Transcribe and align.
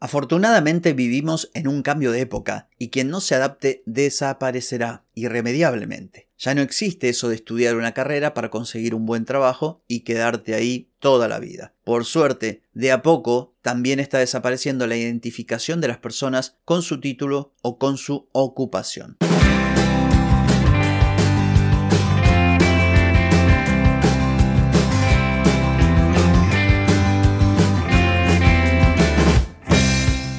Afortunadamente 0.00 0.92
vivimos 0.92 1.50
en 1.54 1.66
un 1.66 1.82
cambio 1.82 2.12
de 2.12 2.20
época 2.20 2.68
y 2.78 2.90
quien 2.90 3.10
no 3.10 3.20
se 3.20 3.34
adapte 3.34 3.82
desaparecerá 3.84 5.04
irremediablemente. 5.14 6.28
Ya 6.38 6.54
no 6.54 6.62
existe 6.62 7.08
eso 7.08 7.28
de 7.28 7.34
estudiar 7.34 7.74
una 7.74 7.94
carrera 7.94 8.32
para 8.32 8.48
conseguir 8.48 8.94
un 8.94 9.06
buen 9.06 9.24
trabajo 9.24 9.82
y 9.88 10.00
quedarte 10.00 10.54
ahí 10.54 10.92
toda 11.00 11.26
la 11.26 11.40
vida. 11.40 11.74
Por 11.82 12.04
suerte, 12.04 12.62
de 12.74 12.92
a 12.92 13.02
poco 13.02 13.56
también 13.60 13.98
está 13.98 14.18
desapareciendo 14.18 14.86
la 14.86 14.96
identificación 14.96 15.80
de 15.80 15.88
las 15.88 15.98
personas 15.98 16.58
con 16.64 16.82
su 16.82 17.00
título 17.00 17.54
o 17.62 17.78
con 17.78 17.98
su 17.98 18.28
ocupación. 18.30 19.16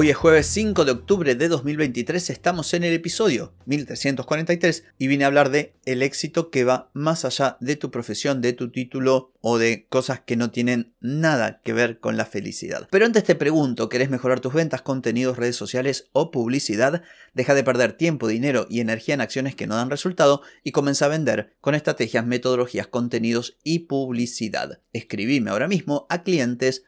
Hoy 0.00 0.10
es 0.10 0.16
jueves 0.16 0.46
5 0.46 0.84
de 0.84 0.92
octubre 0.92 1.34
de 1.34 1.48
2023, 1.48 2.30
estamos 2.30 2.72
en 2.72 2.84
el 2.84 2.92
episodio 2.92 3.52
1343 3.66 4.84
y 4.96 5.08
vine 5.08 5.24
a 5.24 5.26
hablar 5.26 5.50
de 5.50 5.74
el 5.86 6.04
éxito 6.04 6.50
que 6.50 6.62
va 6.62 6.88
más 6.92 7.24
allá 7.24 7.56
de 7.58 7.74
tu 7.74 7.90
profesión, 7.90 8.40
de 8.40 8.52
tu 8.52 8.70
título 8.70 9.32
o 9.40 9.58
de 9.58 9.88
cosas 9.88 10.20
que 10.20 10.36
no 10.36 10.52
tienen 10.52 10.94
nada 11.00 11.60
que 11.64 11.72
ver 11.72 11.98
con 11.98 12.16
la 12.16 12.26
felicidad. 12.26 12.86
Pero 12.92 13.06
antes 13.06 13.24
te 13.24 13.34
pregunto, 13.34 13.88
¿querés 13.88 14.08
mejorar 14.08 14.38
tus 14.38 14.54
ventas, 14.54 14.82
contenidos, 14.82 15.36
redes 15.36 15.56
sociales 15.56 16.08
o 16.12 16.30
publicidad? 16.30 17.02
Deja 17.34 17.54
de 17.54 17.64
perder 17.64 17.94
tiempo, 17.94 18.28
dinero 18.28 18.66
y 18.70 18.80
energía 18.80 19.14
en 19.14 19.20
acciones 19.20 19.56
que 19.56 19.66
no 19.66 19.74
dan 19.74 19.90
resultado 19.90 20.42
y 20.62 20.70
comienza 20.70 21.06
a 21.06 21.08
vender 21.08 21.56
con 21.60 21.74
estrategias, 21.74 22.24
metodologías, 22.24 22.86
contenidos 22.86 23.58
y 23.64 23.80
publicidad. 23.80 24.80
Escribime 24.92 25.50
ahora 25.50 25.66
mismo 25.66 26.06
a 26.08 26.22
clientes 26.22 26.84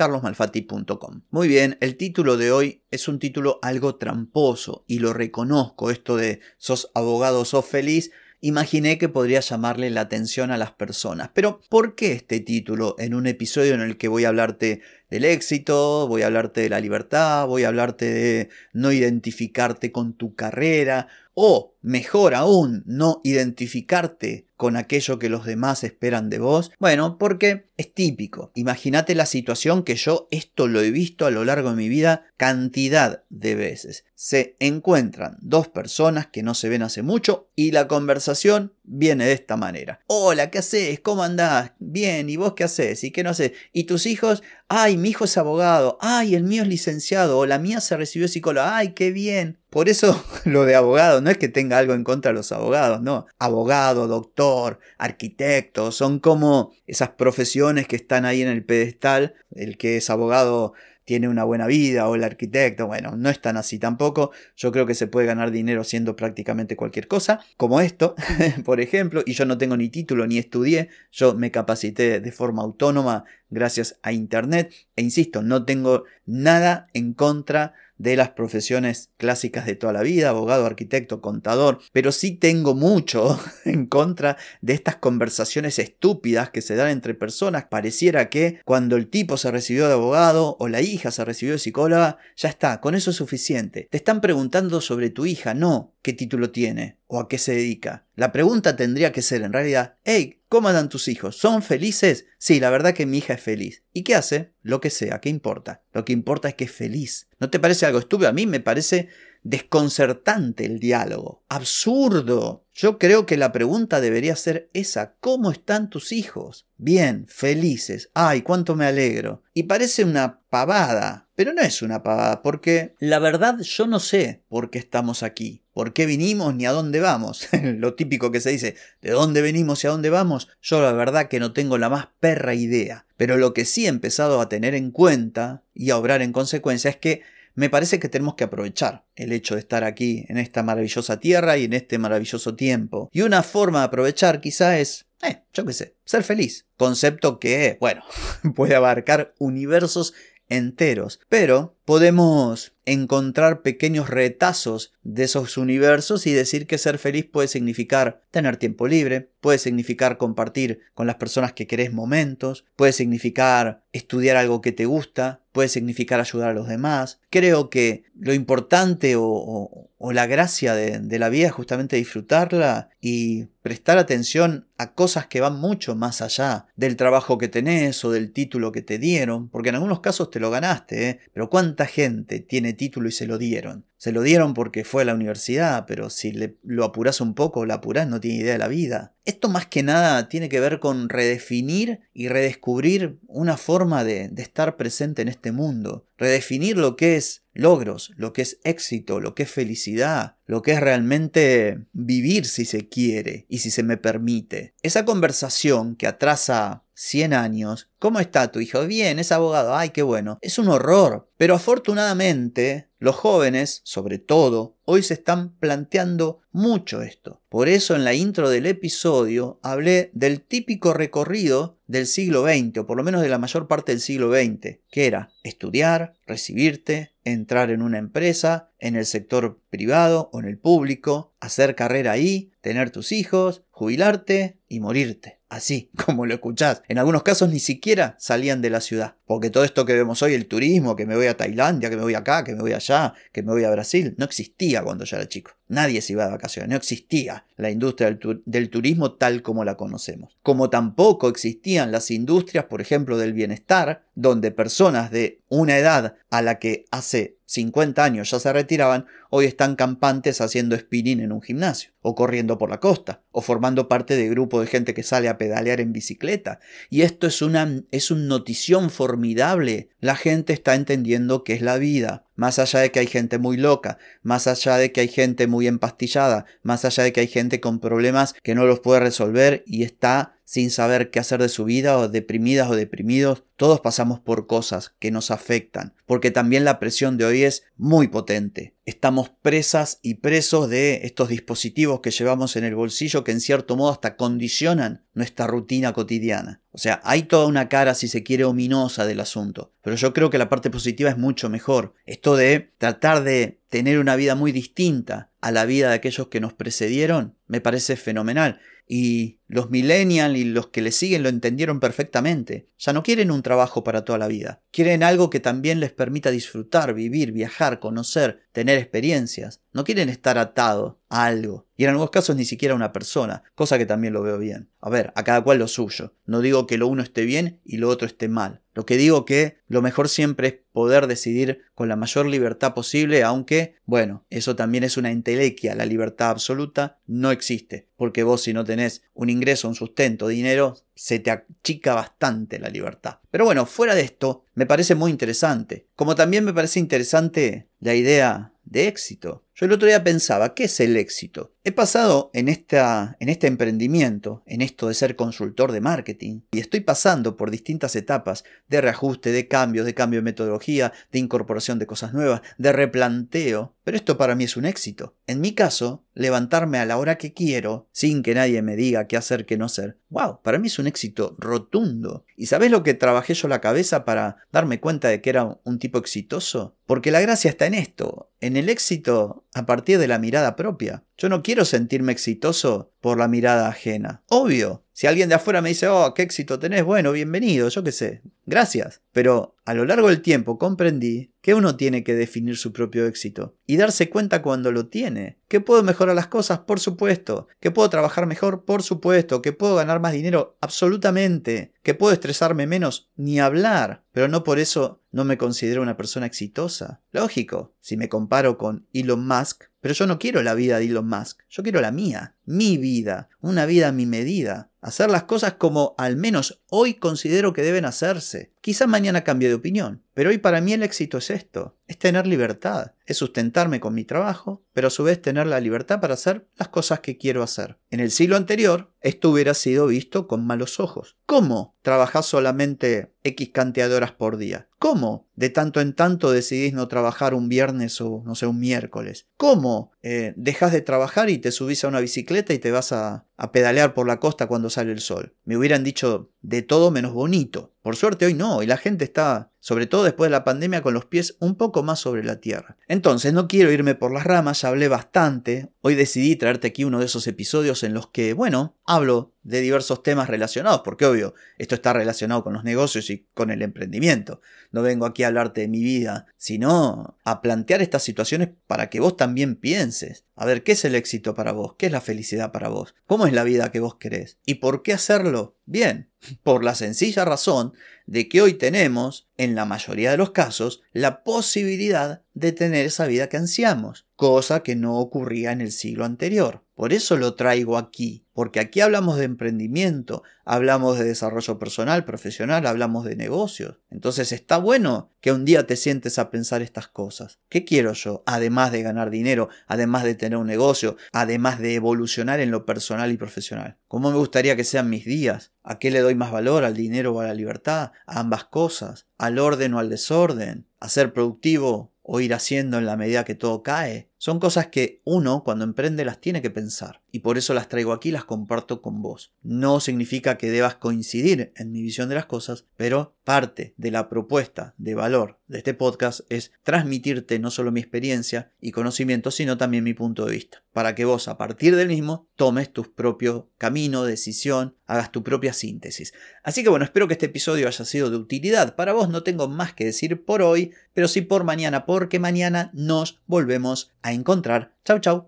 carlosmalfatti.com. 0.00 1.24
Muy 1.30 1.46
bien, 1.46 1.76
el 1.82 1.98
título 1.98 2.38
de 2.38 2.52
hoy 2.52 2.84
es 2.90 3.06
un 3.06 3.18
título 3.18 3.58
algo 3.60 3.96
tramposo 3.96 4.82
y 4.86 4.98
lo 4.98 5.12
reconozco, 5.12 5.90
esto 5.90 6.16
de 6.16 6.40
sos 6.56 6.90
abogado, 6.94 7.44
sos 7.44 7.66
feliz, 7.66 8.10
imaginé 8.40 8.96
que 8.96 9.10
podría 9.10 9.40
llamarle 9.40 9.90
la 9.90 10.00
atención 10.00 10.50
a 10.52 10.56
las 10.56 10.72
personas. 10.72 11.32
Pero, 11.34 11.60
¿por 11.68 11.96
qué 11.96 12.12
este 12.12 12.40
título 12.40 12.96
en 12.98 13.12
un 13.12 13.26
episodio 13.26 13.74
en 13.74 13.82
el 13.82 13.98
que 13.98 14.08
voy 14.08 14.24
a 14.24 14.28
hablarte 14.28 14.80
del 15.10 15.24
éxito, 15.24 16.06
voy 16.08 16.22
a 16.22 16.26
hablarte 16.26 16.62
de 16.62 16.68
la 16.68 16.80
libertad, 16.80 17.46
voy 17.46 17.64
a 17.64 17.68
hablarte 17.68 18.10
de 18.10 18.48
no 18.72 18.92
identificarte 18.92 19.92
con 19.92 20.14
tu 20.14 20.34
carrera 20.34 21.08
o, 21.34 21.74
mejor 21.80 22.34
aún, 22.34 22.82
no 22.86 23.20
identificarte 23.24 24.46
con 24.60 24.76
aquello 24.76 25.18
que 25.18 25.30
los 25.30 25.46
demás 25.46 25.84
esperan 25.84 26.28
de 26.28 26.38
vos? 26.38 26.70
Bueno, 26.78 27.16
porque 27.16 27.70
es 27.78 27.94
típico. 27.94 28.52
Imagínate 28.54 29.14
la 29.14 29.24
situación 29.24 29.84
que 29.84 29.94
yo 29.94 30.28
esto 30.30 30.68
lo 30.68 30.82
he 30.82 30.90
visto 30.90 31.24
a 31.24 31.30
lo 31.30 31.46
largo 31.46 31.70
de 31.70 31.76
mi 31.76 31.88
vida 31.88 32.26
cantidad 32.36 33.24
de 33.30 33.54
veces. 33.54 34.04
Se 34.14 34.56
encuentran 34.58 35.38
dos 35.40 35.68
personas 35.68 36.26
que 36.26 36.42
no 36.42 36.52
se 36.52 36.68
ven 36.68 36.82
hace 36.82 37.00
mucho 37.00 37.48
y 37.56 37.70
la 37.70 37.88
conversación 37.88 38.74
viene 38.82 39.24
de 39.24 39.32
esta 39.32 39.56
manera. 39.56 40.00
Hola, 40.08 40.50
¿qué 40.50 40.58
haces? 40.58 41.00
¿Cómo 41.00 41.22
andás? 41.22 41.72
Bien, 41.78 42.28
¿y 42.28 42.36
vos 42.36 42.52
qué 42.52 42.64
haces? 42.64 43.02
¿Y 43.02 43.12
qué 43.12 43.24
no 43.24 43.30
haces? 43.30 43.52
¿Y 43.72 43.84
tus 43.84 44.04
hijos? 44.04 44.42
Ay, 44.68 44.98
mi 45.00 45.10
hijo 45.10 45.24
es 45.24 45.36
abogado. 45.36 45.98
Ay, 46.00 46.34
el 46.34 46.44
mío 46.44 46.62
es 46.62 46.68
licenciado. 46.68 47.38
O 47.38 47.46
la 47.46 47.58
mía 47.58 47.80
se 47.80 47.96
recibió 47.96 48.28
psicóloga. 48.28 48.76
Ay, 48.76 48.92
qué 48.92 49.10
bien. 49.10 49.58
Por 49.70 49.88
eso 49.88 50.24
lo 50.44 50.64
de 50.64 50.74
abogado 50.74 51.20
no 51.20 51.30
es 51.30 51.38
que 51.38 51.48
tenga 51.48 51.78
algo 51.78 51.94
en 51.94 52.04
contra 52.04 52.30
de 52.30 52.36
los 52.36 52.52
abogados, 52.52 53.00
no. 53.02 53.26
Abogado, 53.38 54.06
doctor, 54.06 54.80
arquitecto, 54.98 55.92
son 55.92 56.18
como 56.18 56.72
esas 56.86 57.10
profesiones 57.10 57.86
que 57.86 57.96
están 57.96 58.24
ahí 58.24 58.42
en 58.42 58.48
el 58.48 58.64
pedestal. 58.64 59.34
El 59.50 59.78
que 59.78 59.96
es 59.96 60.10
abogado 60.10 60.74
tiene 61.10 61.28
una 61.28 61.42
buena 61.42 61.66
vida 61.66 62.08
o 62.08 62.14
el 62.14 62.22
arquitecto, 62.22 62.86
bueno, 62.86 63.16
no 63.16 63.30
es 63.30 63.40
tan 63.40 63.56
así 63.56 63.80
tampoco. 63.80 64.30
Yo 64.56 64.70
creo 64.70 64.86
que 64.86 64.94
se 64.94 65.08
puede 65.08 65.26
ganar 65.26 65.50
dinero 65.50 65.80
haciendo 65.80 66.14
prácticamente 66.14 66.76
cualquier 66.76 67.08
cosa, 67.08 67.40
como 67.56 67.80
esto, 67.80 68.14
por 68.64 68.80
ejemplo, 68.80 69.24
y 69.26 69.32
yo 69.32 69.44
no 69.44 69.58
tengo 69.58 69.76
ni 69.76 69.88
título 69.88 70.28
ni 70.28 70.38
estudié, 70.38 70.88
yo 71.10 71.34
me 71.34 71.50
capacité 71.50 72.20
de 72.20 72.30
forma 72.30 72.62
autónoma 72.62 73.24
gracias 73.48 73.98
a 74.04 74.12
Internet, 74.12 74.72
e 74.94 75.02
insisto, 75.02 75.42
no 75.42 75.64
tengo 75.64 76.04
nada 76.26 76.86
en 76.94 77.12
contra 77.12 77.74
las 78.00 78.30
profesiones 78.30 79.10
clásicas 79.16 79.66
de 79.66 79.74
toda 79.74 79.92
la 79.92 80.02
vida, 80.02 80.30
abogado, 80.30 80.66
arquitecto, 80.66 81.20
contador, 81.20 81.80
pero 81.92 82.12
sí 82.12 82.32
tengo 82.32 82.74
mucho 82.74 83.38
en 83.64 83.86
contra 83.86 84.36
de 84.60 84.74
estas 84.74 84.96
conversaciones 84.96 85.78
estúpidas 85.78 86.50
que 86.50 86.62
se 86.62 86.76
dan 86.76 86.88
entre 86.88 87.14
personas. 87.14 87.66
Pareciera 87.70 88.30
que 88.30 88.60
cuando 88.64 88.96
el 88.96 89.08
tipo 89.08 89.36
se 89.36 89.50
recibió 89.50 89.86
de 89.86 89.94
abogado 89.94 90.56
o 90.58 90.68
la 90.68 90.80
hija 90.80 91.10
se 91.10 91.24
recibió 91.24 91.52
de 91.54 91.58
psicóloga, 91.58 92.18
ya 92.36 92.48
está, 92.48 92.80
con 92.80 92.94
eso 92.94 93.10
es 93.10 93.16
suficiente. 93.16 93.88
Te 93.90 93.96
están 93.96 94.20
preguntando 94.20 94.80
sobre 94.80 95.10
tu 95.10 95.26
hija, 95.26 95.54
no 95.54 95.94
qué 96.02 96.12
título 96.12 96.50
tiene 96.50 96.98
o 97.06 97.20
a 97.20 97.28
qué 97.28 97.38
se 97.38 97.54
dedica. 97.54 98.06
La 98.14 98.32
pregunta 98.32 98.76
tendría 98.76 99.12
que 99.12 99.22
ser 99.22 99.42
en 99.42 99.52
realidad, 99.52 99.96
hey, 100.04 100.42
¿cómo 100.48 100.68
andan 100.68 100.88
tus 100.88 101.08
hijos? 101.08 101.36
¿Son 101.36 101.62
felices? 101.62 102.26
Sí, 102.38 102.60
la 102.60 102.70
verdad 102.70 102.94
que 102.94 103.06
mi 103.06 103.18
hija 103.18 103.34
es 103.34 103.40
feliz. 103.40 103.82
¿Y 103.92 104.02
qué 104.02 104.14
hace? 104.14 104.52
Lo 104.62 104.80
que 104.80 104.90
sea, 104.90 105.20
¿qué 105.20 105.28
importa? 105.28 105.82
Lo 105.92 106.04
que 106.04 106.12
importa 106.12 106.48
es 106.48 106.54
que 106.54 106.64
es 106.64 106.72
feliz. 106.72 107.28
¿No 107.38 107.50
te 107.50 107.60
parece 107.60 107.86
algo 107.86 107.98
estúpido? 107.98 108.28
A 108.28 108.32
mí 108.32 108.46
me 108.46 108.60
parece 108.60 109.08
desconcertante 109.42 110.66
el 110.66 110.78
diálogo. 110.78 111.44
Absurdo. 111.48 112.66
Yo 112.74 112.98
creo 112.98 113.26
que 113.26 113.36
la 113.36 113.52
pregunta 113.52 114.00
debería 114.00 114.36
ser 114.36 114.68
esa. 114.72 115.16
¿Cómo 115.20 115.50
están 115.50 115.90
tus 115.90 116.12
hijos? 116.12 116.66
Bien, 116.76 117.26
felices. 117.26 118.10
Ay, 118.14 118.42
cuánto 118.42 118.76
me 118.76 118.86
alegro. 118.86 119.42
Y 119.54 119.64
parece 119.64 120.04
una 120.04 120.40
pavada, 120.50 121.28
pero 121.40 121.54
no 121.54 121.62
es 121.62 121.80
una 121.80 122.02
pavada, 122.02 122.42
porque 122.42 122.96
la 122.98 123.18
verdad 123.18 123.60
yo 123.60 123.86
no 123.86 123.98
sé 123.98 124.42
por 124.50 124.68
qué 124.68 124.78
estamos 124.78 125.22
aquí, 125.22 125.62
por 125.72 125.94
qué 125.94 126.04
vinimos 126.04 126.54
ni 126.54 126.66
a 126.66 126.72
dónde 126.72 127.00
vamos. 127.00 127.48
Lo 127.62 127.94
típico 127.94 128.30
que 128.30 128.42
se 128.42 128.50
dice, 128.50 128.76
¿de 129.00 129.12
dónde 129.12 129.40
venimos 129.40 129.82
y 129.82 129.86
a 129.86 129.90
dónde 129.90 130.10
vamos? 130.10 130.48
Yo 130.60 130.82
la 130.82 130.92
verdad 130.92 131.28
que 131.28 131.40
no 131.40 131.54
tengo 131.54 131.78
la 131.78 131.88
más 131.88 132.08
perra 132.20 132.52
idea. 132.52 133.06
Pero 133.16 133.38
lo 133.38 133.54
que 133.54 133.64
sí 133.64 133.86
he 133.86 133.88
empezado 133.88 134.38
a 134.42 134.50
tener 134.50 134.74
en 134.74 134.90
cuenta 134.90 135.62
y 135.72 135.88
a 135.88 135.96
obrar 135.96 136.20
en 136.20 136.32
consecuencia 136.32 136.90
es 136.90 136.98
que 136.98 137.22
me 137.54 137.70
parece 137.70 137.98
que 137.98 138.10
tenemos 138.10 138.34
que 138.34 138.44
aprovechar 138.44 139.06
el 139.16 139.32
hecho 139.32 139.54
de 139.54 139.60
estar 139.60 139.82
aquí 139.82 140.26
en 140.28 140.36
esta 140.36 140.62
maravillosa 140.62 141.20
tierra 141.20 141.56
y 141.56 141.64
en 141.64 141.72
este 141.72 141.96
maravilloso 141.96 142.54
tiempo. 142.54 143.08
Y 143.14 143.22
una 143.22 143.42
forma 143.42 143.78
de 143.78 143.86
aprovechar 143.86 144.42
quizá 144.42 144.78
es, 144.78 145.06
eh, 145.22 145.42
yo 145.54 145.64
qué 145.64 145.72
sé, 145.72 145.94
ser 146.04 146.22
feliz. 146.22 146.66
Concepto 146.76 147.38
que, 147.38 147.78
bueno, 147.80 148.04
puede 148.54 148.74
abarcar 148.74 149.32
universos 149.38 150.12
enteros. 150.50 151.20
Pero 151.28 151.79
podemos 151.90 152.72
encontrar 152.84 153.62
pequeños 153.62 154.10
retazos 154.10 154.92
de 155.02 155.24
esos 155.24 155.56
universos 155.56 156.24
y 156.28 156.32
decir 156.32 156.68
que 156.68 156.78
ser 156.78 156.98
feliz 156.98 157.24
puede 157.24 157.48
significar 157.48 158.22
tener 158.30 158.58
tiempo 158.58 158.86
libre, 158.86 159.32
puede 159.40 159.58
significar 159.58 160.16
compartir 160.16 160.80
con 160.94 161.08
las 161.08 161.16
personas 161.16 161.52
que 161.52 161.66
querés 161.66 161.92
momentos, 161.92 162.64
puede 162.76 162.92
significar 162.92 163.82
estudiar 163.92 164.36
algo 164.36 164.60
que 164.60 164.70
te 164.70 164.86
gusta, 164.86 165.40
puede 165.52 165.68
significar 165.68 166.20
ayudar 166.20 166.50
a 166.50 166.54
los 166.54 166.68
demás. 166.68 167.20
Creo 167.28 167.70
que 167.70 168.04
lo 168.14 168.34
importante 168.34 169.14
o, 169.16 169.88
la 170.12 170.26
gracia 170.26 170.74
de, 170.74 171.18
la 171.18 171.28
vida 171.28 171.48
es 171.48 171.52
justamente 171.52 171.96
disfrutarla 171.96 172.90
y 173.00 173.46
prestar 173.62 173.98
atención 173.98 174.66
a 174.78 174.94
cosas 174.94 175.26
que 175.26 175.40
van 175.40 175.60
mucho 175.60 175.94
más 175.94 176.22
allá 176.22 176.66
del 176.76 176.96
trabajo 176.96 177.36
que 177.36 177.48
tenés 177.48 178.04
o 178.04 178.10
del 178.10 178.32
título 178.32 178.72
que 178.72 178.82
te 178.82 178.98
dieron, 178.98 179.48
porque 179.48 179.68
en 179.68 179.74
algunos 179.74 180.00
casos 180.00 180.30
te 180.30 180.40
lo 180.40 180.50
ganaste, 180.50 181.08
¿eh? 181.08 181.20
pero 181.34 181.50
¿cuánta 181.50 181.79
gente 181.86 182.40
tiene 182.40 182.72
título 182.72 183.08
y 183.08 183.12
se 183.12 183.26
lo 183.26 183.38
dieron? 183.38 183.86
Se 183.96 184.12
lo 184.12 184.22
dieron 184.22 184.54
porque 184.54 184.84
fue 184.84 185.02
a 185.02 185.04
la 185.04 185.14
universidad, 185.14 185.84
pero 185.86 186.08
si 186.08 186.32
le, 186.32 186.56
lo 186.62 186.84
apurás 186.84 187.20
un 187.20 187.34
poco, 187.34 187.66
lo 187.66 187.74
apurás, 187.74 188.08
no 188.08 188.20
tiene 188.20 188.38
idea 188.38 188.52
de 188.52 188.58
la 188.58 188.68
vida. 188.68 189.14
Esto 189.26 189.48
más 189.48 189.66
que 189.66 189.82
nada 189.82 190.28
tiene 190.28 190.48
que 190.48 190.60
ver 190.60 190.80
con 190.80 191.08
redefinir 191.08 192.00
y 192.14 192.28
redescubrir 192.28 193.18
una 193.26 193.56
forma 193.56 194.02
de, 194.04 194.28
de 194.28 194.42
estar 194.42 194.76
presente 194.76 195.20
en 195.22 195.28
este 195.28 195.52
mundo. 195.52 196.06
Redefinir 196.16 196.78
lo 196.78 196.96
que 196.96 197.16
es 197.16 197.44
logros, 197.52 198.12
lo 198.16 198.32
que 198.32 198.42
es 198.42 198.58
éxito, 198.64 199.20
lo 199.20 199.34
que 199.34 199.42
es 199.42 199.50
felicidad, 199.50 200.36
lo 200.46 200.62
que 200.62 200.72
es 200.72 200.80
realmente 200.80 201.84
vivir 201.92 202.46
si 202.46 202.64
se 202.64 202.88
quiere 202.88 203.44
y 203.48 203.58
si 203.58 203.70
se 203.70 203.82
me 203.82 203.98
permite. 203.98 204.74
Esa 204.82 205.04
conversación 205.04 205.94
que 205.96 206.06
atrasa 206.06 206.84
100 207.00 207.32
años. 207.32 207.89
¿Cómo 208.00 208.18
está 208.18 208.50
tu 208.50 208.60
hijo? 208.60 208.86
Bien, 208.86 209.18
es 209.18 209.30
abogado. 209.30 209.76
Ay, 209.76 209.90
qué 209.90 210.00
bueno. 210.00 210.38
Es 210.40 210.58
un 210.58 210.68
horror. 210.68 211.28
Pero 211.36 211.54
afortunadamente, 211.54 212.88
los 212.98 213.14
jóvenes, 213.14 213.82
sobre 213.84 214.18
todo, 214.18 214.78
hoy 214.86 215.02
se 215.02 215.12
están 215.12 215.54
planteando 215.58 216.40
mucho 216.50 217.02
esto. 217.02 217.42
Por 217.50 217.68
eso 217.68 217.94
en 217.94 218.04
la 218.04 218.14
intro 218.14 218.48
del 218.48 218.64
episodio 218.64 219.60
hablé 219.62 220.10
del 220.14 220.40
típico 220.40 220.94
recorrido 220.94 221.78
del 221.88 222.06
siglo 222.06 222.44
XX, 222.44 222.78
o 222.78 222.86
por 222.86 222.96
lo 222.96 223.04
menos 223.04 223.20
de 223.20 223.28
la 223.28 223.36
mayor 223.36 223.68
parte 223.68 223.92
del 223.92 224.00
siglo 224.00 224.32
XX, 224.32 224.78
que 224.90 225.06
era 225.06 225.28
estudiar, 225.42 226.14
recibirte, 226.26 227.12
entrar 227.24 227.70
en 227.70 227.82
una 227.82 227.98
empresa, 227.98 228.70
en 228.78 228.96
el 228.96 229.04
sector 229.04 229.60
privado 229.68 230.30
o 230.32 230.40
en 230.40 230.46
el 230.46 230.56
público, 230.56 231.34
hacer 231.38 231.74
carrera 231.74 232.12
ahí, 232.12 232.50
tener 232.62 232.88
tus 232.92 233.12
hijos, 233.12 233.62
jubilarte 233.70 234.58
y 234.68 234.80
morirte 234.80 235.40
así 235.50 235.90
como 236.06 236.24
lo 236.24 236.34
escuchás. 236.34 236.82
En 236.88 236.96
algunos 236.96 237.22
casos 237.22 237.50
ni 237.50 237.58
siquiera 237.58 237.89
salían 238.18 238.62
de 238.62 238.70
la 238.70 238.80
ciudad. 238.80 239.16
Porque 239.26 239.50
todo 239.50 239.64
esto 239.64 239.84
que 239.84 239.94
vemos 239.94 240.22
hoy, 240.22 240.34
el 240.34 240.46
turismo, 240.46 240.96
que 240.96 241.06
me 241.06 241.16
voy 241.16 241.26
a 241.26 241.36
Tailandia, 241.36 241.90
que 241.90 241.96
me 241.96 242.02
voy 242.02 242.14
acá, 242.14 242.44
que 242.44 242.54
me 242.54 242.60
voy 242.60 242.72
allá, 242.72 243.14
que 243.32 243.42
me 243.42 243.52
voy 243.52 243.64
a 243.64 243.70
Brasil, 243.70 244.14
no 244.18 244.24
existía 244.24 244.82
cuando 244.82 245.04
yo 245.04 245.16
era 245.16 245.28
chico. 245.28 245.52
Nadie 245.70 246.02
se 246.02 246.14
iba 246.14 246.24
de 246.24 246.32
vacaciones, 246.32 246.68
no 246.68 246.74
existía 246.74 247.46
la 247.56 247.70
industria 247.70 248.18
del, 248.44 248.70
turismo 248.70 249.12
tal 249.12 249.40
como 249.40 249.64
la 249.64 249.76
conocemos. 249.76 250.36
Como 250.42 250.68
tampoco 250.68 251.28
existían 251.28 251.92
las 251.92 252.10
industrias, 252.10 252.64
por 252.64 252.80
ejemplo, 252.80 253.16
del 253.16 253.34
bienestar, 253.34 254.02
donde 254.16 254.50
personas 254.50 255.12
de 255.12 255.42
una 255.48 255.78
edad 255.78 256.16
a 256.28 256.42
la 256.42 256.58
que 256.58 256.86
hace 256.90 257.36
50 257.46 258.02
años 258.02 258.30
ya 258.30 258.40
se 258.40 258.52
retiraban, 258.52 259.06
hoy 259.28 259.44
están 259.44 259.76
campantes 259.76 260.40
haciendo 260.40 260.76
spinning 260.76 261.20
en 261.20 261.30
un 261.30 261.42
gimnasio, 261.42 261.92
o 262.02 262.16
corriendo 262.16 262.58
por 262.58 262.70
la 262.70 262.80
costa, 262.80 263.22
o 263.30 263.40
formando 263.40 263.88
parte 263.88 264.16
de 264.16 264.28
grupo 264.28 264.60
de 264.60 264.66
gente 264.66 264.92
que 264.92 265.04
sale 265.04 265.28
a 265.28 265.38
pedalear 265.38 265.80
en 265.80 265.92
bicicleta. 265.92 266.58
Y 266.90 267.02
esto 267.02 267.28
es 267.28 267.42
una 267.42 267.82
es 267.92 268.10
una 268.10 268.24
notición 268.24 268.90
formidable. 268.90 269.90
La 270.00 270.16
gente 270.16 270.52
está 270.52 270.74
entendiendo 270.74 271.44
qué 271.44 271.54
es 271.54 271.62
la 271.62 271.78
vida, 271.78 272.24
más 272.40 272.58
allá 272.58 272.80
de 272.80 272.90
que 272.90 273.00
hay 273.00 273.06
gente 273.06 273.36
muy 273.36 273.58
loca, 273.58 273.98
más 274.22 274.46
allá 274.46 274.78
de 274.78 274.92
que 274.92 275.02
hay 275.02 275.08
gente 275.08 275.46
muy 275.46 275.66
empastillada, 275.66 276.46
más 276.62 276.86
allá 276.86 277.02
de 277.04 277.12
que 277.12 277.20
hay 277.20 277.26
gente 277.26 277.60
con 277.60 277.80
problemas 277.80 278.32
que 278.42 278.54
no 278.54 278.64
los 278.64 278.80
puede 278.80 279.00
resolver 279.00 279.62
y 279.66 279.82
está 279.82 280.39
sin 280.50 280.72
saber 280.72 281.12
qué 281.12 281.20
hacer 281.20 281.40
de 281.40 281.48
su 281.48 281.64
vida 281.64 281.96
o 281.96 282.08
deprimidas 282.08 282.68
o 282.68 282.74
deprimidos, 282.74 283.44
todos 283.54 283.78
pasamos 283.78 284.18
por 284.18 284.48
cosas 284.48 284.92
que 284.98 285.12
nos 285.12 285.30
afectan, 285.30 285.94
porque 286.06 286.32
también 286.32 286.64
la 286.64 286.80
presión 286.80 287.16
de 287.16 287.24
hoy 287.24 287.44
es 287.44 287.62
muy 287.76 288.08
potente. 288.08 288.74
Estamos 288.84 289.30
presas 289.42 290.00
y 290.02 290.14
presos 290.14 290.68
de 290.68 291.02
estos 291.04 291.28
dispositivos 291.28 292.00
que 292.00 292.10
llevamos 292.10 292.56
en 292.56 292.64
el 292.64 292.74
bolsillo 292.74 293.22
que 293.22 293.30
en 293.30 293.40
cierto 293.40 293.76
modo 293.76 293.92
hasta 293.92 294.16
condicionan 294.16 295.04
nuestra 295.14 295.46
rutina 295.46 295.92
cotidiana. 295.92 296.62
O 296.72 296.78
sea, 296.78 297.00
hay 297.04 297.22
toda 297.22 297.46
una 297.46 297.68
cara, 297.68 297.94
si 297.94 298.08
se 298.08 298.24
quiere, 298.24 298.44
ominosa 298.44 299.06
del 299.06 299.20
asunto, 299.20 299.72
pero 299.82 299.94
yo 299.94 300.12
creo 300.12 300.30
que 300.30 300.38
la 300.38 300.48
parte 300.48 300.68
positiva 300.68 301.10
es 301.10 301.16
mucho 301.16 301.48
mejor. 301.48 301.94
Esto 302.06 302.34
de 302.34 302.72
tratar 302.78 303.22
de 303.22 303.60
tener 303.68 304.00
una 304.00 304.16
vida 304.16 304.34
muy 304.34 304.50
distinta 304.50 305.30
a 305.40 305.52
la 305.52 305.64
vida 305.64 305.90
de 305.90 305.94
aquellos 305.94 306.26
que 306.26 306.40
nos 306.40 306.54
precedieron, 306.54 307.36
me 307.46 307.60
parece 307.60 307.94
fenomenal. 307.94 308.60
Y 308.92 309.38
los 309.46 309.70
millennials 309.70 310.36
y 310.36 310.42
los 310.42 310.66
que 310.66 310.82
le 310.82 310.90
siguen 310.90 311.22
lo 311.22 311.28
entendieron 311.28 311.78
perfectamente. 311.78 312.66
Ya 312.76 312.92
no 312.92 313.04
quieren 313.04 313.30
un 313.30 313.40
trabajo 313.40 313.84
para 313.84 314.04
toda 314.04 314.18
la 314.18 314.26
vida. 314.26 314.62
Quieren 314.72 315.04
algo 315.04 315.30
que 315.30 315.38
también 315.38 315.78
les 315.78 315.92
permita 315.92 316.32
disfrutar, 316.32 316.92
vivir, 316.92 317.30
viajar, 317.30 317.78
conocer, 317.78 318.42
tener 318.50 318.78
experiencias. 318.78 319.60
No 319.72 319.84
quieren 319.84 320.08
estar 320.08 320.38
atados 320.38 320.96
algo. 321.10 321.66
Y 321.76 321.84
en 321.84 321.90
algunos 321.90 322.10
casos 322.10 322.36
ni 322.36 322.44
siquiera 322.44 322.74
una 322.74 322.92
persona, 322.92 323.42
cosa 323.54 323.76
que 323.76 323.86
también 323.86 324.14
lo 324.14 324.22
veo 324.22 324.38
bien. 324.38 324.70
A 324.80 324.88
ver, 324.88 325.12
a 325.16 325.24
cada 325.24 325.42
cual 325.42 325.58
lo 325.58 325.68
suyo. 325.68 326.14
No 326.24 326.40
digo 326.40 326.66
que 326.66 326.78
lo 326.78 326.86
uno 326.86 327.02
esté 327.02 327.24
bien 327.24 327.60
y 327.64 327.76
lo 327.76 327.88
otro 327.88 328.06
esté 328.06 328.28
mal. 328.28 328.62
Lo 328.74 328.86
que 328.86 328.96
digo 328.96 329.24
que 329.24 329.58
lo 329.66 329.82
mejor 329.82 330.08
siempre 330.08 330.48
es 330.48 330.54
poder 330.72 331.06
decidir 331.08 331.62
con 331.74 331.88
la 331.88 331.96
mayor 331.96 332.26
libertad 332.26 332.72
posible, 332.72 333.24
aunque, 333.24 333.74
bueno, 333.84 334.24
eso 334.30 334.54
también 334.54 334.84
es 334.84 334.96
una 334.96 335.10
entelequia. 335.10 335.74
La 335.74 335.84
libertad 335.84 336.30
absoluta 336.30 337.00
no 337.06 337.32
existe. 337.32 337.88
Porque 337.96 338.22
vos 338.22 338.42
si 338.42 338.52
no 338.52 338.64
tenés 338.64 339.02
un 339.12 339.28
ingreso, 339.28 339.68
un 339.68 339.74
sustento, 339.74 340.28
dinero, 340.28 340.76
se 340.94 341.18
te 341.18 341.30
achica 341.30 341.94
bastante 341.94 342.58
la 342.60 342.68
libertad. 342.68 343.18
Pero 343.30 343.44
bueno, 343.44 343.66
fuera 343.66 343.94
de 343.94 344.02
esto, 344.02 344.44
me 344.54 344.66
parece 344.66 344.94
muy 344.94 345.10
interesante. 345.10 345.88
Como 345.96 346.14
también 346.14 346.44
me 346.44 346.54
parece 346.54 346.78
interesante 346.78 347.68
la 347.80 347.94
idea 347.94 348.52
de 348.70 348.86
éxito. 348.88 349.44
Yo 349.54 349.66
el 349.66 349.72
otro 349.72 349.86
día 349.86 350.02
pensaba, 350.02 350.54
¿qué 350.54 350.64
es 350.64 350.80
el 350.80 350.96
éxito? 350.96 351.52
He 351.62 351.72
pasado 351.72 352.30
en, 352.32 352.48
esta, 352.48 353.18
en 353.20 353.28
este 353.28 353.46
emprendimiento, 353.46 354.42
en 354.46 354.62
esto 354.62 354.88
de 354.88 354.94
ser 354.94 355.14
consultor 355.14 355.72
de 355.72 355.82
marketing, 355.82 356.40
y 356.52 356.58
estoy 356.58 356.80
pasando 356.80 357.36
por 357.36 357.50
distintas 357.50 357.94
etapas 357.96 358.44
de 358.68 358.80
reajuste, 358.80 359.30
de 359.30 359.46
cambios, 359.46 359.84
de 359.84 359.92
cambio 359.92 360.20
de 360.20 360.24
metodología, 360.24 360.94
de 361.12 361.18
incorporación 361.18 361.78
de 361.78 361.86
cosas 361.86 362.14
nuevas, 362.14 362.40
de 362.56 362.72
replanteo, 362.72 363.74
pero 363.84 363.98
esto 363.98 364.16
para 364.16 364.34
mí 364.36 364.44
es 364.44 364.56
un 364.56 364.64
éxito. 364.64 365.16
En 365.26 365.42
mi 365.42 365.52
caso, 365.52 366.02
levantarme 366.14 366.78
a 366.78 366.86
la 366.86 366.96
hora 366.96 367.18
que 367.18 367.34
quiero, 367.34 367.88
sin 367.92 368.22
que 368.22 368.34
nadie 368.34 368.62
me 368.62 368.74
diga 368.74 369.06
qué 369.06 369.18
hacer, 369.18 369.44
qué 369.44 369.58
no 369.58 369.66
hacer, 369.66 369.98
wow, 370.08 370.40
para 370.42 370.58
mí 370.58 370.68
es 370.68 370.78
un 370.78 370.86
éxito 370.86 371.36
rotundo. 371.38 372.24
¿Y 372.36 372.46
sabes 372.46 372.70
lo 372.70 372.82
que 372.82 372.94
trabajé 372.94 373.34
yo 373.34 373.48
la 373.48 373.60
cabeza 373.60 374.04
para 374.04 374.36
darme 374.50 374.80
cuenta 374.80 375.08
de 375.08 375.20
que 375.20 375.30
era 375.30 375.58
un 375.64 375.78
tipo 375.78 375.98
exitoso? 375.98 376.76
Porque 376.86 377.10
la 377.10 377.20
gracia 377.20 377.50
está 377.50 377.66
en 377.66 377.74
esto, 377.74 378.30
en 378.40 378.56
el 378.56 378.68
éxito 378.68 379.44
a 379.54 379.66
partir 379.66 379.98
de 379.98 380.08
la 380.08 380.18
mirada 380.18 380.56
propia. 380.56 381.04
Yo 381.20 381.28
no 381.28 381.42
quiero 381.42 381.66
sentirme 381.66 382.12
exitoso 382.12 382.94
por 383.02 383.18
la 383.18 383.28
mirada 383.28 383.68
ajena. 383.68 384.22
Obvio, 384.28 384.84
si 384.94 385.06
alguien 385.06 385.28
de 385.28 385.34
afuera 385.34 385.60
me 385.60 385.68
dice, 385.68 385.86
oh, 385.86 386.14
qué 386.14 386.22
éxito 386.22 386.58
tenés, 386.58 386.82
bueno, 386.82 387.12
bienvenido, 387.12 387.68
yo 387.68 387.84
qué 387.84 387.92
sé, 387.92 388.22
gracias. 388.46 389.02
Pero 389.12 389.54
a 389.66 389.74
lo 389.74 389.84
largo 389.84 390.08
del 390.08 390.22
tiempo 390.22 390.56
comprendí 390.56 391.34
que 391.42 391.52
uno 391.52 391.76
tiene 391.76 392.04
que 392.04 392.14
definir 392.14 392.56
su 392.56 392.72
propio 392.72 393.06
éxito 393.06 393.54
y 393.66 393.76
darse 393.76 394.08
cuenta 394.08 394.40
cuando 394.40 394.72
lo 394.72 394.86
tiene. 394.86 395.38
¿Que 395.46 395.60
puedo 395.60 395.82
mejorar 395.82 396.16
las 396.16 396.28
cosas? 396.28 396.60
Por 396.60 396.80
supuesto. 396.80 397.48
¿Que 397.60 397.70
puedo 397.70 397.90
trabajar 397.90 398.24
mejor? 398.26 398.64
Por 398.64 398.82
supuesto. 398.82 399.42
¿Que 399.42 399.52
puedo 399.52 399.76
ganar 399.76 400.00
más 400.00 400.12
dinero? 400.12 400.56
Absolutamente. 400.60 401.72
¿Que 401.82 401.94
puedo 401.94 402.14
estresarme 402.14 402.66
menos? 402.66 403.10
Ni 403.16 403.40
hablar. 403.40 404.04
Pero 404.12 404.28
no 404.28 404.42
por 404.42 404.58
eso 404.58 405.02
no 405.12 405.24
me 405.24 405.38
considero 405.38 405.82
una 405.82 405.96
persona 405.96 406.26
exitosa. 406.26 407.00
Lógico, 407.10 407.72
si 407.80 407.96
me 407.96 408.08
comparo 408.08 408.58
con 408.58 408.86
Elon 408.92 409.26
Musk, 409.26 409.64
pero 409.80 409.94
yo 409.94 410.06
no 410.06 410.18
quiero 410.18 410.42
la 410.42 410.54
vida 410.54 410.78
de 410.78 410.86
Elon 410.86 411.08
Musk, 411.08 411.40
yo 411.48 411.62
quiero 411.62 411.80
la 411.80 411.90
mía, 411.90 412.34
mi 412.44 412.78
vida, 412.78 413.28
una 413.40 413.66
vida 413.66 413.88
a 413.88 413.92
mi 413.92 414.06
medida. 414.06 414.70
Hacer 414.80 415.10
las 415.10 415.24
cosas 415.24 415.54
como 415.54 415.94
al 415.98 416.16
menos 416.16 416.62
hoy 416.68 416.94
considero 416.94 417.52
que 417.52 417.62
deben 417.62 417.84
hacerse. 417.84 418.52
Quizá 418.62 418.86
mañana 418.86 419.24
cambie 419.24 419.48
de 419.48 419.54
opinión, 419.54 420.02
pero 420.14 420.30
hoy 420.30 420.38
para 420.38 420.62
mí 420.62 420.72
el 420.72 420.82
éxito 420.82 421.18
es 421.18 421.30
esto, 421.30 421.76
es 421.86 421.98
tener 421.98 422.26
libertad, 422.26 422.92
es 423.04 423.18
sustentarme 423.18 423.78
con 423.78 423.94
mi 423.94 424.04
trabajo, 424.04 424.64
pero 424.72 424.88
a 424.88 424.90
su 424.90 425.04
vez 425.04 425.20
tener 425.20 425.46
la 425.46 425.60
libertad 425.60 426.00
para 426.00 426.14
hacer 426.14 426.46
las 426.56 426.68
cosas 426.68 427.00
que 427.00 427.18
quiero 427.18 427.42
hacer. 427.42 427.78
En 427.90 428.00
el 428.00 428.10
siglo 428.10 428.36
anterior, 428.36 428.92
esto 429.00 429.30
hubiera 429.30 429.52
sido 429.54 429.86
visto 429.86 430.26
con 430.26 430.46
malos 430.46 430.80
ojos. 430.80 431.16
¿Cómo 431.26 431.76
trabajás 431.82 432.26
solamente 432.26 433.12
X 433.22 433.50
cantidad 433.52 433.88
de 433.88 433.96
horas 433.96 434.12
por 434.12 434.38
día? 434.38 434.68
¿Cómo 434.78 435.28
de 435.36 435.50
tanto 435.50 435.80
en 435.80 435.94
tanto 435.94 436.30
decidís 436.30 436.72
no 436.72 436.88
trabajar 436.88 437.34
un 437.34 437.48
viernes 437.48 438.00
o 438.00 438.22
no 438.24 438.34
sé, 438.34 438.46
un 438.46 438.60
miércoles? 438.60 439.26
¿Cómo 439.36 439.92
eh, 440.02 440.32
dejas 440.36 440.72
de 440.72 440.80
trabajar 440.80 441.30
y 441.30 441.38
te 441.38 441.52
subís 441.52 441.84
a 441.84 441.88
una 441.88 442.00
bicicleta 442.00 442.54
y 442.54 442.58
te 442.58 442.70
vas 442.70 442.92
a, 442.92 443.26
a 443.36 443.52
pedalear 443.52 443.94
por 443.94 444.06
la 444.06 444.20
costa 444.20 444.46
cuando 444.46 444.70
sale 444.70 444.92
el 444.92 445.00
sol? 445.00 445.34
Me 445.44 445.56
hubieran 445.56 445.84
dicho 445.84 446.30
de 446.42 446.62
todo 446.62 446.90
menos 446.90 447.12
bonito. 447.12 447.72
Por 447.82 447.96
suerte 447.96 448.26
hoy 448.26 448.34
no, 448.34 448.62
y 448.62 448.66
la 448.66 448.76
gente 448.76 449.04
está, 449.04 449.52
sobre 449.58 449.86
todo 449.86 450.04
después 450.04 450.28
de 450.28 450.32
la 450.32 450.44
pandemia, 450.44 450.82
con 450.82 450.92
los 450.92 451.06
pies 451.06 451.36
un 451.40 451.54
poco 451.54 451.82
más 451.82 451.98
sobre 451.98 452.22
la 452.22 452.38
tierra. 452.38 452.76
Entonces, 452.88 453.32
no 453.32 453.48
quiero 453.48 453.72
irme 453.72 453.94
por 453.94 454.12
las 454.12 454.24
ramas, 454.24 454.60
ya 454.60 454.68
hablé 454.68 454.88
bastante. 454.88 455.70
Hoy 455.80 455.94
decidí 455.94 456.36
traerte 456.36 456.68
aquí 456.68 456.84
uno 456.84 456.98
de 456.98 457.06
esos 457.06 457.26
episodios 457.26 457.82
en 457.82 457.94
los 457.94 458.08
que, 458.08 458.34
bueno, 458.34 458.76
hablo 458.84 459.32
de 459.42 459.62
diversos 459.62 460.02
temas 460.02 460.28
relacionados, 460.28 460.82
porque 460.84 461.06
obvio, 461.06 461.32
esto 461.56 461.74
está 461.74 461.94
relacionado 461.94 462.44
con 462.44 462.52
los 462.52 462.64
negocios 462.64 463.08
y 463.08 463.26
con 463.32 463.50
el 463.50 463.62
emprendimiento. 463.62 464.42
No 464.72 464.82
vengo 464.82 465.06
aquí 465.06 465.22
a 465.22 465.28
hablarte 465.28 465.62
de 465.62 465.68
mi 465.68 465.82
vida, 465.82 466.26
sino 466.36 467.16
a 467.24 467.40
plantear 467.40 467.80
estas 467.80 468.02
situaciones 468.02 468.50
para 468.66 468.90
que 468.90 469.00
vos 469.00 469.16
también 469.16 469.56
pienses. 469.56 470.26
A 470.36 470.44
ver, 470.44 470.64
¿qué 470.64 470.72
es 470.72 470.84
el 470.84 470.94
éxito 470.94 471.34
para 471.34 471.52
vos? 471.52 471.76
¿Qué 471.78 471.86
es 471.86 471.92
la 471.92 472.02
felicidad 472.02 472.52
para 472.52 472.68
vos? 472.68 472.94
¿Cómo 473.06 473.26
es 473.26 473.32
la 473.32 473.44
vida 473.44 473.72
que 473.72 473.80
vos 473.80 473.94
querés? 473.94 474.38
¿Y 474.44 474.56
por 474.56 474.82
qué 474.82 474.92
hacerlo? 474.92 475.56
Bien, 475.64 476.09
por 476.42 476.64
la 476.64 476.74
sencilla 476.74 477.24
razón 477.24 477.72
de 478.06 478.28
que 478.28 478.42
hoy 478.42 478.54
tenemos, 478.54 479.28
en 479.36 479.54
la 479.54 479.64
mayoría 479.64 480.10
de 480.10 480.16
los 480.16 480.30
casos, 480.30 480.82
la 480.92 481.22
posibilidad 481.22 482.22
de 482.34 482.52
tener 482.52 482.86
esa 482.86 483.06
vida 483.06 483.28
que 483.28 483.36
ansiamos, 483.36 484.06
cosa 484.16 484.62
que 484.62 484.76
no 484.76 484.98
ocurría 484.98 485.52
en 485.52 485.60
el 485.60 485.72
siglo 485.72 486.04
anterior. 486.04 486.62
Por 486.74 486.94
eso 486.94 487.18
lo 487.18 487.34
traigo 487.34 487.76
aquí, 487.76 488.24
porque 488.32 488.58
aquí 488.58 488.80
hablamos 488.80 489.18
de 489.18 489.24
emprendimiento, 489.24 490.22
hablamos 490.46 490.98
de 490.98 491.04
desarrollo 491.04 491.58
personal, 491.58 492.06
profesional, 492.06 492.66
hablamos 492.66 493.04
de 493.04 493.16
negocios. 493.16 493.80
Entonces 493.90 494.32
está 494.32 494.56
bueno 494.56 495.10
que 495.20 495.32
un 495.32 495.44
día 495.44 495.66
te 495.66 495.76
sientes 495.76 496.18
a 496.18 496.30
pensar 496.30 496.62
estas 496.62 496.88
cosas. 496.88 497.38
¿Qué 497.50 497.66
quiero 497.66 497.92
yo? 497.92 498.22
Además 498.24 498.72
de 498.72 498.82
ganar 498.82 499.10
dinero, 499.10 499.50
además 499.66 500.04
de 500.04 500.14
tener 500.14 500.38
un 500.38 500.46
negocio, 500.46 500.96
además 501.12 501.58
de 501.58 501.74
evolucionar 501.74 502.40
en 502.40 502.50
lo 502.50 502.64
personal 502.64 503.12
y 503.12 503.18
profesional. 503.18 503.76
¿Cómo 503.86 504.10
me 504.10 504.16
gustaría 504.16 504.56
que 504.56 504.64
sean 504.64 504.88
mis 504.88 505.04
días? 505.04 505.52
¿A 505.62 505.78
qué 505.78 505.90
le 505.90 506.00
doy 506.00 506.14
más 506.14 506.32
valor? 506.32 506.64
¿Al 506.64 506.74
dinero 506.74 507.12
o 507.12 507.20
a 507.20 507.26
la 507.26 507.34
libertad? 507.34 507.92
A 508.06 508.20
ambas 508.20 508.44
cosas. 508.44 509.06
¿Al 509.18 509.38
orden 509.38 509.74
o 509.74 509.80
al 509.80 509.90
desorden? 509.90 510.66
¿A 510.78 510.88
ser 510.88 511.12
productivo 511.12 511.92
o 512.12 512.20
ir 512.20 512.34
haciendo 512.34 512.78
en 512.78 512.86
la 512.86 512.96
medida 512.96 513.24
que 513.24 513.36
todo 513.36 513.62
cae? 513.62 514.09
Son 514.22 514.38
cosas 514.38 514.66
que 514.66 515.00
uno 515.04 515.44
cuando 515.44 515.64
emprende 515.64 516.04
las 516.04 516.20
tiene 516.20 516.42
que 516.42 516.50
pensar 516.50 517.00
y 517.10 517.20
por 517.20 517.38
eso 517.38 517.54
las 517.54 517.70
traigo 517.70 517.94
aquí 517.94 518.10
y 518.10 518.12
las 518.12 518.26
comparto 518.26 518.82
con 518.82 519.00
vos. 519.00 519.32
No 519.40 519.80
significa 519.80 520.36
que 520.36 520.50
debas 520.50 520.74
coincidir 520.74 521.54
en 521.56 521.72
mi 521.72 521.80
visión 521.80 522.10
de 522.10 522.16
las 522.16 522.26
cosas, 522.26 522.66
pero 522.76 523.16
parte 523.24 523.72
de 523.78 523.90
la 523.90 524.10
propuesta 524.10 524.74
de 524.76 524.94
valor 524.94 525.40
de 525.46 525.58
este 525.58 525.72
podcast 525.72 526.20
es 526.28 526.52
transmitirte 526.62 527.38
no 527.38 527.50
solo 527.50 527.72
mi 527.72 527.80
experiencia 527.80 528.52
y 528.60 528.72
conocimiento, 528.72 529.30
sino 529.30 529.56
también 529.56 529.84
mi 529.84 529.94
punto 529.94 530.26
de 530.26 530.32
vista, 530.32 530.64
para 530.72 530.94
que 530.94 531.04
vos 531.06 531.26
a 531.26 531.38
partir 531.38 531.74
del 531.74 531.88
mismo 531.88 532.28
tomes 532.36 532.72
tu 532.72 532.94
propio 532.94 533.50
camino, 533.56 534.04
decisión, 534.04 534.76
hagas 534.86 535.12
tu 535.12 535.22
propia 535.22 535.52
síntesis. 535.52 536.12
Así 536.42 536.62
que 536.62 536.68
bueno, 536.68 536.84
espero 536.84 537.08
que 537.08 537.14
este 537.14 537.26
episodio 537.26 537.68
haya 537.68 537.84
sido 537.84 538.10
de 538.10 538.16
utilidad. 538.16 538.76
Para 538.76 538.92
vos 538.92 539.08
no 539.08 539.22
tengo 539.22 539.48
más 539.48 539.72
que 539.72 539.84
decir 539.84 540.24
por 540.24 540.42
hoy, 540.42 540.72
pero 540.94 541.08
sí 541.08 541.20
por 541.20 541.44
mañana, 541.44 541.86
porque 541.86 542.18
mañana 542.18 542.70
nos 542.74 543.20
volvemos 543.26 543.92
a 544.02 544.09
encontrar. 544.12 544.74
Chau, 544.84 544.98
chau. 544.98 545.26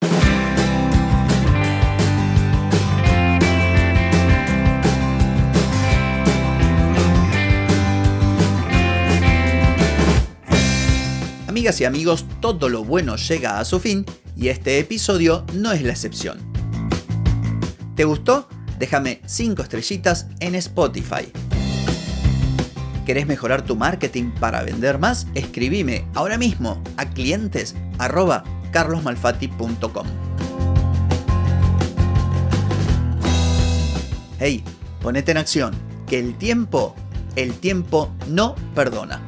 Amigas 11.49 11.81
y 11.81 11.85
amigos, 11.85 12.27
todo 12.41 12.69
lo 12.69 12.83
bueno 12.83 13.17
llega 13.17 13.61
a 13.61 13.65
su 13.65 13.79
fin 13.79 14.05
y 14.37 14.49
este 14.49 14.79
episodio 14.79 15.45
no 15.55 15.71
es 15.73 15.83
la 15.83 15.93
excepción. 15.93 16.39
¿Te 17.95 18.05
gustó? 18.05 18.49
Déjame 18.79 19.21
5 19.27 19.63
estrellitas 19.63 20.27
en 20.41 20.55
Spotify. 20.57 21.31
¿Querés 23.07 23.27
mejorar 23.27 23.63
tu 23.63 23.77
marketing 23.77 24.31
para 24.41 24.63
vender 24.63 24.99
más? 24.99 25.27
Escribime 25.35 26.07
ahora 26.15 26.39
mismo 26.39 26.83
a 26.97 27.11
clientes 27.11 27.77
carlosmalfatti.com. 28.73 30.07
Hey, 34.41 34.65
ponete 35.01 35.31
en 35.31 35.37
acción, 35.37 35.73
que 36.09 36.19
el 36.19 36.35
tiempo, 36.35 36.97
el 37.37 37.55
tiempo 37.55 38.11
no 38.27 38.57
perdona. 38.75 39.21